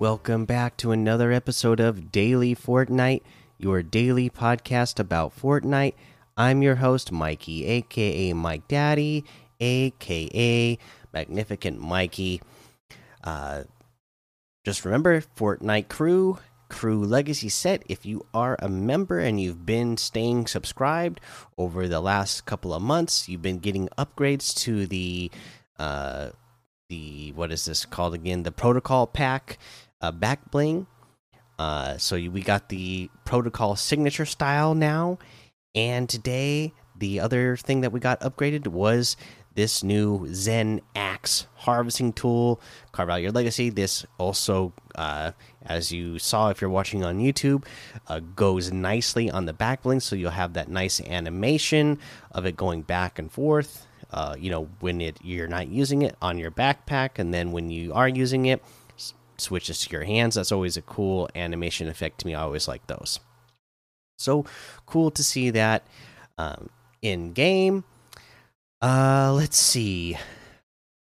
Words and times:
Welcome 0.00 0.46
back 0.46 0.78
to 0.78 0.92
another 0.92 1.30
episode 1.30 1.78
of 1.78 2.10
Daily 2.10 2.56
Fortnite, 2.56 3.20
your 3.58 3.82
daily 3.82 4.30
podcast 4.30 4.98
about 4.98 5.38
Fortnite. 5.38 5.92
I'm 6.38 6.62
your 6.62 6.76
host, 6.76 7.12
Mikey, 7.12 7.66
aka 7.66 8.32
Mike 8.32 8.66
Daddy, 8.66 9.26
aka 9.60 10.78
Magnificent 11.12 11.80
Mikey. 11.80 12.40
Uh, 13.22 13.64
just 14.64 14.86
remember, 14.86 15.20
Fortnite 15.20 15.88
Crew, 15.88 16.38
Crew 16.70 17.04
Legacy 17.04 17.50
Set. 17.50 17.82
If 17.86 18.06
you 18.06 18.24
are 18.32 18.56
a 18.58 18.70
member 18.70 19.18
and 19.18 19.38
you've 19.38 19.66
been 19.66 19.98
staying 19.98 20.46
subscribed 20.46 21.20
over 21.58 21.86
the 21.86 22.00
last 22.00 22.46
couple 22.46 22.72
of 22.72 22.80
months, 22.80 23.28
you've 23.28 23.42
been 23.42 23.58
getting 23.58 23.90
upgrades 23.98 24.54
to 24.60 24.86
the. 24.86 25.30
Uh, 25.78 26.30
the 26.88 27.32
what 27.36 27.52
is 27.52 27.66
this 27.66 27.84
called 27.84 28.14
again? 28.14 28.42
The 28.42 28.50
protocol 28.50 29.06
pack 29.06 29.58
uh, 30.00 30.12
back 30.12 30.50
bling. 30.50 30.86
Uh, 31.58 31.98
so 31.98 32.16
we 32.16 32.40
got 32.40 32.68
the 32.68 33.10
protocol 33.24 33.76
signature 33.76 34.24
style 34.24 34.74
now, 34.74 35.18
and 35.74 36.08
today 36.08 36.72
the 36.96 37.20
other 37.20 37.56
thing 37.56 37.82
that 37.82 37.92
we 37.92 38.00
got 38.00 38.20
upgraded 38.20 38.66
was 38.66 39.16
this 39.54 39.82
new 39.82 40.26
Zen 40.32 40.80
Axe 40.94 41.46
harvesting 41.54 42.12
tool. 42.12 42.60
Carve 42.92 43.10
out 43.10 43.22
your 43.22 43.32
legacy. 43.32 43.68
This 43.68 44.06
also, 44.16 44.72
uh, 44.94 45.32
as 45.62 45.92
you 45.92 46.18
saw 46.18 46.50
if 46.50 46.60
you're 46.60 46.70
watching 46.70 47.04
on 47.04 47.18
YouTube, 47.18 47.64
uh, 48.06 48.20
goes 48.20 48.72
nicely 48.72 49.30
on 49.30 49.46
the 49.46 49.52
back 49.52 49.82
bling, 49.82 50.00
so 50.00 50.16
you'll 50.16 50.30
have 50.30 50.54
that 50.54 50.68
nice 50.68 51.00
animation 51.00 51.98
of 52.32 52.46
it 52.46 52.56
going 52.56 52.82
back 52.82 53.18
and 53.18 53.30
forth 53.30 53.86
uh, 54.12 54.34
you 54.38 54.50
know 54.50 54.68
when 54.80 55.00
it 55.00 55.16
you're 55.22 55.48
not 55.48 55.68
using 55.68 56.02
it 56.02 56.16
on 56.20 56.38
your 56.38 56.50
backpack 56.50 57.18
and 57.18 57.32
then 57.32 57.52
when 57.52 57.70
you 57.70 57.92
are 57.92 58.08
using 58.08 58.46
it 58.46 58.62
switches 59.40 59.80
to 59.80 59.90
your 59.90 60.04
hands. 60.04 60.34
That's 60.34 60.52
always 60.52 60.76
a 60.76 60.82
cool 60.82 61.28
animation 61.34 61.88
effect 61.88 62.20
to 62.20 62.26
me. 62.26 62.34
I 62.34 62.42
always 62.42 62.68
like 62.68 62.86
those. 62.86 63.20
So 64.18 64.44
cool 64.86 65.10
to 65.12 65.24
see 65.24 65.50
that 65.50 65.86
um, 66.38 66.68
in 67.02 67.32
game. 67.32 67.84
Uh 68.82 69.32
let's 69.34 69.58
see. 69.58 70.16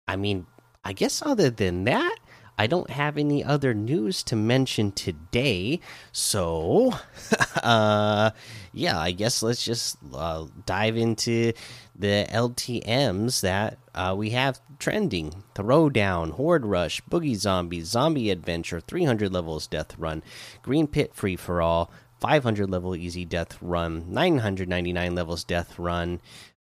I 0.08 0.16
mean 0.16 0.46
i 0.84 0.92
guess 0.92 1.22
other 1.22 1.48
than 1.48 1.84
that 1.84 2.16
I 2.62 2.68
don't 2.68 2.90
have 2.90 3.18
any 3.18 3.42
other 3.42 3.74
news 3.74 4.22
to 4.22 4.36
mention 4.36 4.92
today, 4.92 5.80
so 6.12 6.92
uh, 7.64 8.30
yeah, 8.72 9.00
I 9.00 9.10
guess 9.10 9.42
let's 9.42 9.64
just 9.64 9.98
uh, 10.14 10.46
dive 10.64 10.96
into 10.96 11.54
the 11.96 12.24
LTMs 12.30 13.40
that 13.40 13.78
uh, 13.96 14.14
we 14.16 14.30
have 14.30 14.60
trending: 14.78 15.42
Throwdown, 15.56 16.34
Horde 16.34 16.64
Rush, 16.64 17.02
Boogie 17.10 17.34
Zombie, 17.34 17.80
Zombie 17.80 18.30
Adventure, 18.30 18.78
300 18.78 19.32
levels 19.32 19.66
Death 19.66 19.98
Run, 19.98 20.22
Green 20.62 20.86
Pit 20.86 21.16
Free 21.16 21.34
for 21.34 21.60
All, 21.60 21.90
500 22.20 22.70
level 22.70 22.94
Easy 22.94 23.24
Death 23.24 23.58
Run, 23.60 24.04
999 24.08 25.16
levels 25.16 25.42
Death 25.42 25.80
Run. 25.80 26.20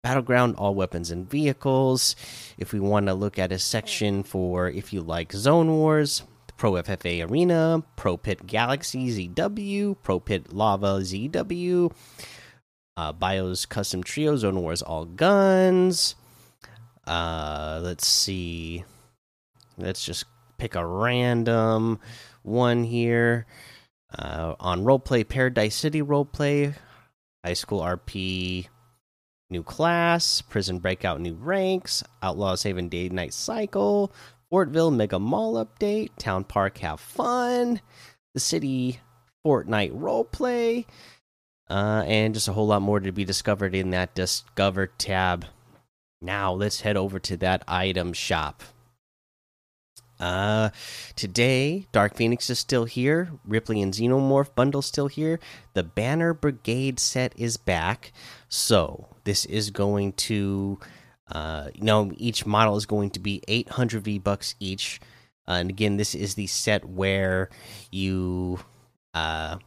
Battleground, 0.07 0.55
all 0.57 0.73
weapons 0.73 1.11
and 1.11 1.29
vehicles. 1.29 2.15
If 2.57 2.71
we 2.71 2.79
want 2.79 3.07
to 3.07 3.13
look 3.13 3.37
at 3.37 3.51
a 3.51 3.59
section 3.59 4.23
for 4.23 4.69
if 4.69 4.93
you 4.93 5.01
like 5.01 5.33
Zone 5.33 5.69
Wars, 5.69 6.23
Pro 6.55 6.71
FFA 6.71 7.29
Arena, 7.29 7.83
Pro 7.97 8.15
Pit 8.15 8.47
Galaxy 8.47 9.27
ZW, 9.27 9.97
Pro 10.01 10.21
Pit 10.21 10.53
Lava 10.53 11.01
ZW, 11.01 11.91
uh, 12.95 13.11
Bios 13.11 13.65
Custom 13.65 14.01
Trio, 14.01 14.37
Zone 14.37 14.61
Wars 14.61 14.81
All 14.81 15.03
Guns. 15.03 16.15
Uh, 17.05 17.81
let's 17.83 18.07
see. 18.07 18.85
Let's 19.77 20.05
just 20.05 20.23
pick 20.57 20.75
a 20.75 20.85
random 20.85 21.99
one 22.43 22.85
here. 22.85 23.45
Uh, 24.17 24.55
on 24.61 24.85
Roleplay 24.85 25.27
Paradise 25.27 25.75
City 25.75 26.01
Roleplay, 26.01 26.75
High 27.43 27.55
School 27.55 27.81
RP 27.81 28.67
New 29.49 29.63
class, 29.63 30.41
prison 30.41 30.79
breakout, 30.79 31.21
new 31.21 31.33
ranks, 31.33 32.03
outlaws 32.21 32.63
haven 32.63 32.89
day 32.89 33.07
night 33.07 33.33
cycle, 33.33 34.11
Fortville 34.51 34.93
mega 34.93 35.19
mall 35.19 35.53
update, 35.53 36.09
town 36.17 36.43
park 36.43 36.79
have 36.79 36.99
fun, 36.99 37.79
the 38.33 38.41
city 38.41 38.99
Fortnite 39.45 39.93
roleplay, 39.93 40.85
uh, 41.69 42.03
and 42.05 42.33
just 42.33 42.49
a 42.49 42.53
whole 42.53 42.67
lot 42.67 42.81
more 42.81 42.99
to 42.99 43.11
be 43.13 43.23
discovered 43.23 43.73
in 43.73 43.91
that 43.91 44.13
Discover 44.15 44.87
tab. 44.97 45.45
Now 46.21 46.51
let's 46.51 46.81
head 46.81 46.97
over 46.97 47.17
to 47.19 47.37
that 47.37 47.63
item 47.67 48.11
shop. 48.11 48.63
Uh, 50.19 50.69
today, 51.15 51.87
Dark 51.91 52.15
Phoenix 52.15 52.49
is 52.49 52.57
still 52.57 52.85
here. 52.85 53.29
Ripley 53.45 53.81
and 53.81 53.93
Xenomorph 53.93 54.55
bundle 54.55 54.81
still 54.81 55.07
here. 55.07 55.39
The 55.73 55.83
Banner 55.83 56.33
Brigade 56.33 56.99
set 56.99 57.33
is 57.37 57.55
back. 57.55 58.11
So 58.49 59.09
this 59.27 59.45
is 59.45 59.71
going 59.71 60.13
to, 60.13 60.79
uh, 61.29 61.67
you 61.75 61.83
know, 61.83 62.13
each 62.15 62.45
model 62.45 62.77
is 62.77 62.85
going 62.85 63.09
to 63.09 63.19
be 63.19 63.43
800 63.49 64.01
V 64.05 64.19
bucks 64.19 64.55
each. 64.57 65.01
Uh, 65.45 65.59
and 65.59 65.69
again, 65.69 65.97
this 65.97 66.15
is 66.15 66.35
the 66.35 66.47
set 66.47 66.85
where 66.85 67.49
you 67.91 68.59
uh, 69.13 69.57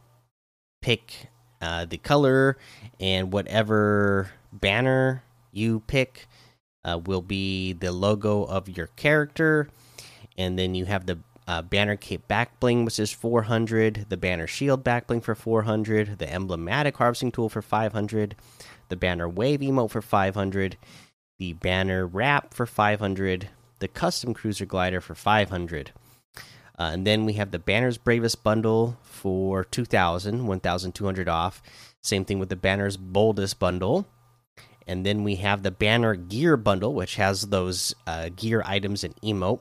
pick 0.81 1.29
uh, 1.61 1.85
the 1.85 1.97
color 1.97 2.57
and 2.99 3.31
whatever 3.31 4.31
banner 4.51 5.23
you 5.51 5.81
pick 5.81 6.25
uh, 6.83 6.99
will 7.05 7.21
be 7.21 7.73
the 7.73 7.91
logo 7.91 8.43
of 8.43 8.67
your 8.67 8.87
character 8.87 9.69
and 10.39 10.57
then 10.57 10.73
you 10.73 10.85
have 10.85 11.05
the 11.05 11.19
uh, 11.47 11.61
banner 11.61 11.95
cape 11.95 12.27
back 12.27 12.59
bling 12.59 12.85
which 12.85 12.99
is 12.99 13.11
400 13.11 14.05
the 14.09 14.17
banner 14.17 14.47
shield 14.47 14.83
back 14.83 15.07
bling 15.07 15.21
for 15.21 15.35
400 15.35 16.19
the 16.19 16.31
emblematic 16.31 16.97
harvesting 16.97 17.31
tool 17.31 17.49
for 17.49 17.61
500 17.61 18.35
the 18.89 18.95
banner 18.95 19.27
wave 19.27 19.61
emote 19.61 19.91
for 19.91 20.01
500 20.01 20.77
the 21.39 21.53
banner 21.53 22.05
wrap 22.05 22.53
for 22.53 22.65
500 22.65 23.49
the 23.79 23.87
custom 23.87 24.33
cruiser 24.33 24.65
glider 24.65 25.01
for 25.01 25.15
500 25.15 25.91
uh, 26.81 26.89
and 26.93 27.05
then 27.05 27.25
we 27.25 27.33
have 27.33 27.51
the 27.51 27.59
banners 27.59 27.99
bravest 27.99 28.43
bundle 28.43 28.97
for 29.03 29.63
2000 29.65 30.47
1200 30.47 31.29
off. 31.29 31.61
Same 32.01 32.25
thing 32.25 32.39
with 32.39 32.49
the 32.49 32.55
banners 32.55 32.97
boldest 32.97 33.59
bundle. 33.59 34.07
And 34.87 35.05
then 35.05 35.23
we 35.23 35.35
have 35.35 35.61
the 35.61 35.69
banner 35.69 36.15
gear 36.15 36.57
bundle 36.57 36.95
which 36.95 37.17
has 37.17 37.43
those 37.49 37.93
uh, 38.07 38.29
gear 38.35 38.63
items 38.65 39.03
and 39.03 39.15
emote 39.21 39.59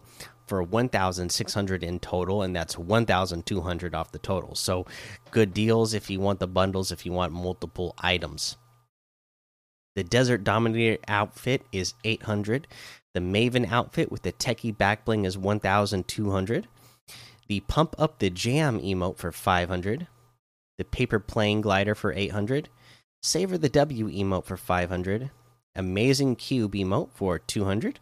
for 0.51 0.65
1600 0.65 1.85
in 1.85 2.01
total 2.01 2.43
and 2.43 2.57
that's 2.57 2.77
1200 2.77 3.95
off 3.95 4.11
the 4.11 4.19
total. 4.19 4.57
So 4.57 4.85
good 5.31 5.55
deals 5.55 5.95
if 5.95 6.11
you 6.11 6.19
want 6.19 6.41
the 6.41 6.49
bundles 6.49 6.91
if 6.91 7.07
you 7.07 7.13
want 7.13 7.33
multiple 7.33 7.95
items. 7.99 8.57
The 9.95 10.03
desert 10.03 10.43
dominator 10.43 10.99
outfit 11.07 11.63
is 11.71 11.95
800 12.03 12.67
the 13.15 13.21
maven 13.21 13.71
outfit 13.71 14.11
with 14.11 14.23
the 14.23 14.33
techie 14.33 14.77
back 14.77 15.05
bling 15.05 15.25
is 15.25 15.39
1200 15.39 16.67
the 17.47 17.61
pump 17.61 17.95
up 17.97 18.19
the 18.19 18.31
jam 18.31 18.81
emote 18.81 19.19
for 19.19 19.31
500 19.31 20.09
the 20.79 20.85
paper 20.85 21.21
plane 21.21 21.61
glider 21.61 21.95
for 21.95 22.13
800 22.13 22.69
savor 23.23 23.57
the 23.57 23.69
w 23.69 24.09
emote 24.09 24.45
for 24.45 24.57
500 24.57 25.31
amazing 25.77 26.35
cube 26.35 26.75
emote 26.75 27.11
for 27.13 27.39
200 27.39 28.01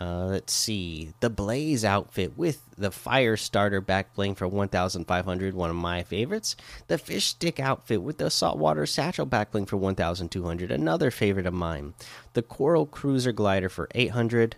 uh, 0.00 0.24
let's 0.24 0.52
see 0.52 1.12
the 1.20 1.30
Blaze 1.30 1.84
outfit 1.84 2.36
with 2.36 2.60
the 2.76 2.90
Fire 2.90 3.36
Starter 3.36 3.80
back 3.80 4.12
bling 4.14 4.34
for 4.34 4.48
1,500, 4.48 5.54
one 5.54 5.70
of 5.70 5.76
my 5.76 6.02
favorites. 6.02 6.56
The 6.88 6.98
Fish 6.98 7.26
Stick 7.26 7.60
outfit 7.60 8.02
with 8.02 8.18
the 8.18 8.28
Saltwater 8.30 8.86
Satchel 8.86 9.26
back 9.26 9.52
bling 9.52 9.66
for 9.66 9.76
1,200, 9.76 10.72
another 10.72 11.12
favorite 11.12 11.46
of 11.46 11.54
mine. 11.54 11.94
The 12.32 12.42
Coral 12.42 12.86
Cruiser 12.86 13.30
glider 13.32 13.68
for 13.68 13.88
800. 13.94 14.56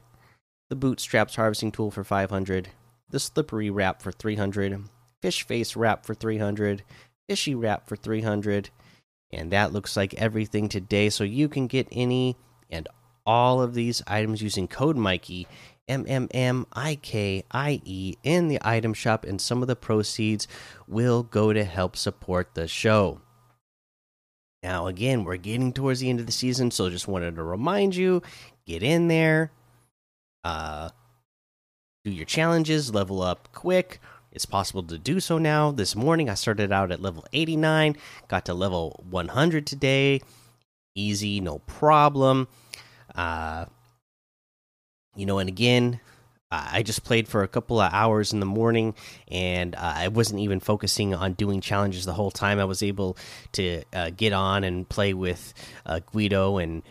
The 0.70 0.76
Bootstraps 0.76 1.36
harvesting 1.36 1.70
tool 1.70 1.90
for 1.90 2.02
500. 2.02 2.70
The 3.10 3.20
Slippery 3.20 3.68
wrap 3.68 4.00
for 4.00 4.12
300. 4.12 4.84
Fish 5.20 5.42
Face 5.42 5.76
wrap 5.76 6.06
for 6.06 6.14
300. 6.14 6.82
Fishy 7.28 7.54
wrap 7.54 7.86
for 7.88 7.96
300. 7.96 8.70
And 9.32 9.50
that 9.52 9.72
looks 9.72 9.96
like 9.96 10.14
everything 10.14 10.68
today. 10.68 11.10
So 11.10 11.24
you 11.24 11.48
can 11.48 11.66
get 11.66 11.88
any 11.92 12.36
and 12.70 12.88
all 13.26 13.60
of 13.60 13.74
these 13.74 14.02
items 14.06 14.42
using 14.42 14.68
code 14.68 14.96
Mikey 14.96 15.46
M 15.88 16.04
M 16.08 16.28
M 16.32 16.66
I 16.72 16.96
K 16.96 17.44
I 17.50 17.80
E 17.84 18.14
in 18.22 18.48
the 18.48 18.58
item 18.62 18.94
shop, 18.94 19.24
and 19.24 19.40
some 19.40 19.62
of 19.62 19.68
the 19.68 19.76
proceeds 19.76 20.48
will 20.88 21.22
go 21.22 21.52
to 21.52 21.64
help 21.64 21.96
support 21.96 22.54
the 22.54 22.66
show. 22.66 23.20
Now, 24.62 24.86
again, 24.88 25.22
we're 25.24 25.36
getting 25.36 25.72
towards 25.72 26.00
the 26.00 26.10
end 26.10 26.18
of 26.18 26.26
the 26.26 26.32
season, 26.32 26.70
so 26.70 26.90
just 26.90 27.06
wanted 27.06 27.36
to 27.36 27.42
remind 27.42 27.94
you 27.94 28.22
get 28.66 28.82
in 28.82 29.06
there, 29.06 29.52
uh, 30.42 30.90
do 32.04 32.10
your 32.10 32.24
challenges, 32.24 32.92
level 32.92 33.22
up 33.22 33.48
quick. 33.52 34.00
It's 34.32 34.44
possible 34.44 34.82
to 34.82 34.98
do 34.98 35.20
so 35.20 35.38
now. 35.38 35.70
This 35.70 35.94
morning, 35.94 36.28
I 36.28 36.34
started 36.34 36.72
out 36.72 36.90
at 36.90 37.00
level 37.00 37.24
89, 37.32 37.96
got 38.28 38.44
to 38.46 38.54
level 38.54 39.04
100 39.08 39.66
today. 39.66 40.20
Easy, 40.96 41.40
no 41.40 41.60
problem. 41.60 42.48
Uh, 43.16 43.66
you 45.16 45.26
know, 45.26 45.38
and 45.38 45.48
again, 45.48 46.00
I 46.50 46.84
just 46.84 47.02
played 47.02 47.26
for 47.26 47.42
a 47.42 47.48
couple 47.48 47.80
of 47.80 47.92
hours 47.92 48.32
in 48.32 48.38
the 48.38 48.46
morning, 48.46 48.94
and 49.28 49.74
uh, 49.74 49.94
I 49.96 50.08
wasn't 50.08 50.40
even 50.40 50.60
focusing 50.60 51.12
on 51.12 51.32
doing 51.32 51.60
challenges 51.60 52.04
the 52.04 52.12
whole 52.12 52.30
time. 52.30 52.60
I 52.60 52.64
was 52.64 52.84
able 52.84 53.16
to 53.52 53.82
uh, 53.92 54.10
get 54.10 54.32
on 54.32 54.62
and 54.62 54.88
play 54.88 55.12
with 55.12 55.54
uh, 55.84 56.00
Guido 56.12 56.58
and 56.58 56.82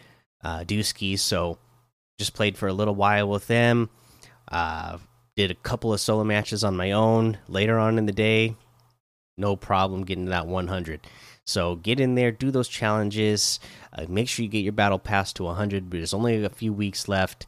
uh, 0.43 0.65
Dusky, 0.65 1.15
so 1.15 1.57
just 2.19 2.33
played 2.33 2.57
for 2.57 2.67
a 2.67 2.73
little 2.73 2.95
while 2.95 3.29
with 3.29 3.47
them. 3.47 3.89
Uh, 4.49 4.97
did 5.37 5.51
a 5.51 5.55
couple 5.55 5.93
of 5.93 6.01
solo 6.01 6.23
matches 6.23 6.63
on 6.63 6.75
my 6.75 6.91
own 6.91 7.37
later 7.47 7.79
on 7.79 7.97
in 7.97 8.05
the 8.05 8.11
day. 8.11 8.55
No 9.37 9.55
problem 9.55 10.03
getting 10.03 10.25
to 10.25 10.29
that 10.31 10.47
100. 10.47 11.01
So 11.45 11.75
get 11.75 11.99
in 11.99 12.15
there, 12.15 12.31
do 12.31 12.51
those 12.51 12.67
challenges. 12.67 13.59
Uh, 13.93 14.05
make 14.09 14.27
sure 14.27 14.43
you 14.43 14.49
get 14.49 14.63
your 14.63 14.73
battle 14.73 14.99
pass 14.99 15.31
to 15.33 15.43
100. 15.43 15.89
But 15.89 15.97
there's 15.97 16.13
only 16.13 16.43
a 16.43 16.49
few 16.49 16.73
weeks 16.73 17.07
left. 17.07 17.45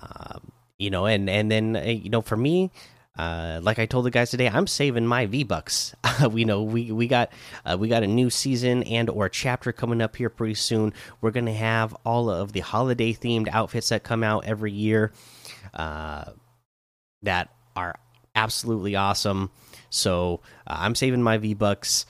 Um, 0.00 0.52
you 0.78 0.90
know, 0.90 1.06
and 1.06 1.30
and 1.30 1.50
then 1.50 1.76
uh, 1.76 1.80
you 1.82 2.10
know, 2.10 2.20
for 2.20 2.36
me, 2.36 2.70
uh, 3.18 3.60
like 3.62 3.78
I 3.78 3.86
told 3.86 4.04
the 4.04 4.10
guys 4.10 4.30
today, 4.30 4.48
I'm 4.48 4.66
saving 4.66 5.06
my 5.06 5.26
V 5.26 5.44
bucks. 5.44 5.94
we 6.30 6.44
know 6.44 6.62
we 6.62 6.92
we 6.92 7.06
got 7.06 7.32
uh, 7.64 7.76
we 7.78 7.88
got 7.88 8.02
a 8.02 8.06
new 8.06 8.28
season 8.28 8.82
and 8.82 9.08
or 9.08 9.28
chapter 9.28 9.72
coming 9.72 10.02
up 10.02 10.16
here 10.16 10.28
pretty 10.28 10.54
soon. 10.54 10.92
We're 11.20 11.30
gonna 11.30 11.54
have 11.54 11.96
all 12.04 12.28
of 12.28 12.52
the 12.52 12.60
holiday 12.60 13.14
themed 13.14 13.48
outfits 13.48 13.88
that 13.88 14.02
come 14.02 14.22
out 14.22 14.44
every 14.44 14.72
year, 14.72 15.12
uh, 15.72 16.24
that 17.22 17.48
are 17.74 17.98
absolutely 18.34 18.96
awesome. 18.96 19.50
So 19.88 20.42
uh, 20.66 20.76
I'm 20.78 20.94
saving 20.94 21.22
my 21.22 21.38
V 21.38 21.54
bucks 21.54 22.04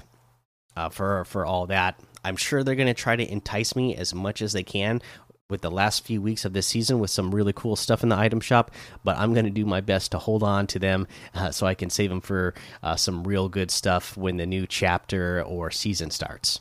uh, 0.76 0.88
for 0.88 1.25
for 1.25 1.44
all 1.46 1.67
that. 1.67 1.99
I'm 2.25 2.37
sure 2.37 2.64
they're 2.64 2.75
gonna 2.75 2.94
try 2.94 3.17
to 3.17 3.31
entice 3.31 3.76
me 3.76 3.96
as 3.96 4.14
much 4.14 4.43
as 4.43 4.52
they 4.52 4.64
can 4.64 5.00
with 5.49 5.61
the 5.61 5.70
last 5.70 6.05
few 6.05 6.20
weeks 6.20 6.44
of 6.44 6.52
this 6.52 6.67
season 6.67 6.99
with 6.99 7.11
some 7.11 7.34
really 7.34 7.52
cool 7.52 7.76
stuff 7.76 8.02
in 8.02 8.08
the 8.08 8.17
item 8.17 8.40
shop, 8.40 8.73
but 9.05 9.17
I'm 9.17 9.32
going 9.32 9.44
to 9.44 9.50
do 9.50 9.64
my 9.64 9.81
best 9.81 10.11
to 10.11 10.19
hold 10.19 10.43
on 10.43 10.67
to 10.69 10.78
them 10.78 11.06
uh, 11.34 11.52
so 11.52 11.67
I 11.67 11.75
can 11.75 11.88
save 11.88 12.11
them 12.11 12.20
for 12.20 12.55
uh, 12.82 12.96
some 12.96 13.23
real 13.25 13.49
good 13.49 13.70
stuff 13.70 14.17
when 14.17 14.38
the 14.38 14.46
new 14.46 14.67
chapter 14.67 15.43
or 15.44 15.70
season 15.70 16.11
starts. 16.11 16.61